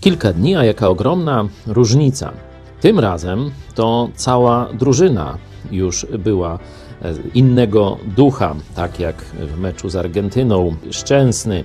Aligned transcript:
Kilka 0.00 0.32
dni, 0.32 0.56
a 0.56 0.64
jaka 0.64 0.88
ogromna 0.88 1.48
różnica. 1.66 2.32
Tym 2.80 2.98
razem 2.98 3.50
to 3.74 4.08
cała 4.14 4.68
drużyna 4.72 5.38
już 5.70 6.06
była 6.18 6.58
e, 7.02 7.14
innego 7.34 7.98
ducha, 8.16 8.54
tak 8.74 9.00
jak 9.00 9.16
w 9.22 9.58
meczu 9.58 9.88
z 9.88 9.96
Argentyną. 9.96 10.76
Szczęsny, 10.90 11.64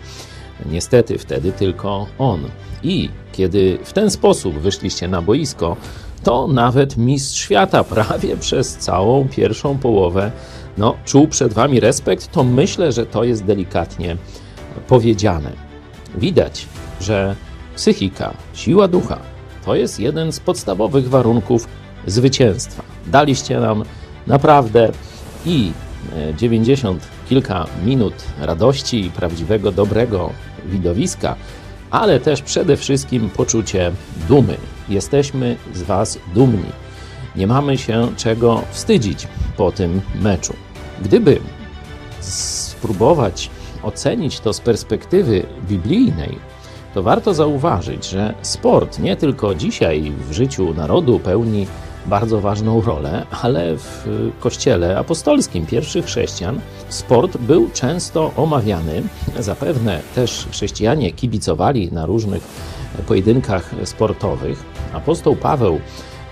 niestety 0.66 1.18
wtedy 1.18 1.52
tylko 1.52 2.07
on. 2.20 2.39
I 2.84 3.09
kiedy 3.32 3.77
w 3.84 3.93
ten 3.93 4.11
sposób 4.11 4.55
wyszliście 4.55 5.07
na 5.07 5.21
boisko, 5.21 5.77
to 6.23 6.47
nawet 6.47 6.97
mistrz 6.97 7.41
świata 7.41 7.84
prawie 7.95 8.38
przez 8.38 8.77
całą 8.77 9.27
pierwszą 9.27 9.77
połowę 9.77 10.31
no, 10.77 10.95
czuł 11.05 11.27
przed 11.27 11.54
wami 11.54 11.79
respekt, 11.79 12.31
to 12.31 12.43
myślę, 12.43 12.91
że 12.91 13.05
to 13.05 13.23
jest 13.23 13.45
delikatnie 13.45 14.18
powiedziane. 14.88 15.52
Widać, 16.18 16.68
że 17.02 17.36
psychika, 17.76 18.34
siła 18.54 18.88
ducha 18.88 19.34
to 19.66 19.76
jest 19.76 20.00
jeden 20.00 20.31
z 20.31 20.40
podstawowych 20.40 21.09
warunków 21.09 21.68
zwycięstwa. 22.08 22.84
Daliście 23.08 23.59
nam 23.59 23.84
naprawdę 24.27 24.91
i 25.45 25.72
90 26.38 27.08
kilka 27.30 27.66
minut 27.86 28.14
radości 28.41 29.05
i 29.05 29.09
prawdziwego, 29.09 29.72
dobrego 29.72 30.30
widowiska, 30.66 31.36
ale 31.91 32.20
też 32.20 32.41
przede 32.41 32.78
wszystkim 32.78 33.30
poczucie 33.30 33.92
dumy. 34.28 34.58
Jesteśmy 34.90 35.55
z 35.73 35.84
Was 35.84 36.20
dumni. 36.36 36.72
Nie 37.36 37.48
mamy 37.48 37.78
się 37.78 38.08
czego 38.17 38.62
wstydzić 38.72 39.28
po 39.58 39.72
tym 39.72 40.02
meczu. 40.22 40.53
Gdyby 41.02 41.40
spróbować 42.20 43.50
ocenić 43.84 44.40
to 44.40 44.53
z 44.53 44.59
perspektywy 44.59 45.45
biblijnej, 45.70 46.40
to 46.93 47.03
warto 47.03 47.33
zauważyć, 47.33 48.09
że 48.09 48.33
sport 48.41 48.99
nie 48.99 49.15
tylko 49.15 49.55
dzisiaj 49.55 50.11
w 50.30 50.33
życiu 50.33 50.73
narodu 50.73 51.19
pełni 51.19 51.67
bardzo 52.05 52.41
ważną 52.41 52.81
rolę, 52.81 53.25
ale 53.41 53.77
w 53.77 54.08
kościele 54.39 54.97
apostolskim 54.97 55.66
pierwszych 55.66 56.05
chrześcijan 56.05 56.59
sport 56.89 57.38
był 57.38 57.69
często 57.73 58.31
omawiany. 58.38 59.03
Zapewne 59.39 60.02
też 60.16 60.47
chrześcijanie 60.52 61.11
kibicowali 61.11 61.91
na 61.91 62.05
różnych 62.05 62.44
pojedynkach 63.07 63.72
sportowych. 63.83 64.63
Apostoł 64.94 65.35
Paweł 65.35 65.80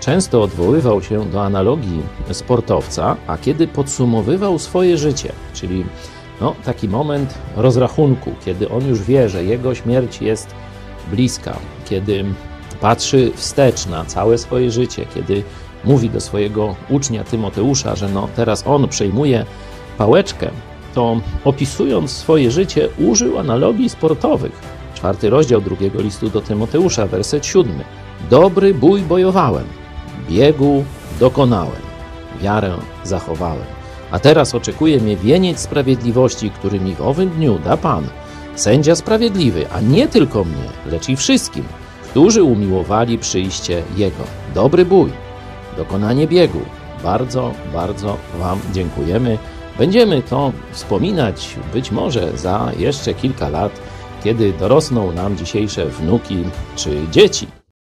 często 0.00 0.42
odwoływał 0.42 1.02
się 1.02 1.30
do 1.30 1.42
analogii 1.42 2.02
sportowca, 2.32 3.16
a 3.26 3.38
kiedy 3.38 3.68
podsumowywał 3.68 4.58
swoje 4.58 4.98
życie, 4.98 5.32
czyli 5.54 5.84
no, 6.42 6.54
taki 6.64 6.88
moment 6.88 7.34
rozrachunku, 7.56 8.32
kiedy 8.44 8.68
on 8.68 8.88
już 8.88 9.02
wie, 9.02 9.28
że 9.28 9.44
jego 9.44 9.74
śmierć 9.74 10.22
jest 10.22 10.54
bliska, 11.10 11.56
kiedy 11.90 12.24
patrzy 12.80 13.32
wstecz 13.34 13.86
na 13.86 14.04
całe 14.04 14.38
swoje 14.38 14.70
życie, 14.70 15.06
kiedy 15.14 15.42
mówi 15.84 16.10
do 16.10 16.20
swojego 16.20 16.74
ucznia 16.88 17.24
Tymoteusza, 17.24 17.96
że 17.96 18.08
no, 18.08 18.28
teraz 18.36 18.66
on 18.66 18.88
przejmuje 18.88 19.46
pałeczkę, 19.98 20.50
to 20.94 21.20
opisując 21.44 22.10
swoje 22.10 22.50
życie 22.50 22.88
użył 22.98 23.38
analogii 23.38 23.88
sportowych. 23.88 24.52
Czwarty 24.94 25.30
rozdział 25.30 25.60
drugiego 25.60 26.02
listu 26.02 26.30
do 26.30 26.40
Tymoteusza, 26.40 27.06
werset 27.06 27.46
siódmy. 27.46 27.84
Dobry 28.30 28.74
bój 28.74 29.02
bojowałem, 29.02 29.64
biegu 30.30 30.84
dokonałem, 31.20 31.82
wiarę 32.40 32.74
zachowałem. 33.04 33.81
A 34.12 34.18
teraz 34.18 34.54
oczekuje 34.54 35.00
mnie 35.00 35.16
wieniec 35.16 35.60
sprawiedliwości, 35.60 36.50
który 36.50 36.80
mi 36.80 36.94
w 36.94 37.00
owym 37.00 37.30
dniu 37.30 37.58
da 37.58 37.76
Pan, 37.76 38.06
sędzia 38.54 38.96
sprawiedliwy, 38.96 39.66
a 39.70 39.80
nie 39.80 40.08
tylko 40.08 40.44
mnie, 40.44 40.64
lecz 40.86 41.08
i 41.08 41.16
wszystkim, 41.16 41.64
którzy 42.10 42.42
umiłowali 42.42 43.18
przyjście 43.18 43.82
Jego. 43.96 44.24
Dobry 44.54 44.84
bój, 44.84 45.12
dokonanie 45.76 46.26
biegu. 46.26 46.60
Bardzo, 47.02 47.52
bardzo 47.72 48.16
Wam 48.38 48.60
dziękujemy. 48.72 49.38
Będziemy 49.78 50.22
to 50.22 50.52
wspominać 50.72 51.56
być 51.72 51.90
może 51.90 52.38
za 52.38 52.72
jeszcze 52.78 53.14
kilka 53.14 53.48
lat, 53.48 53.80
kiedy 54.24 54.52
dorosną 54.52 55.12
nam 55.12 55.36
dzisiejsze 55.36 55.86
wnuki 55.86 56.44
czy 56.76 57.06
dzieci. 57.10 57.61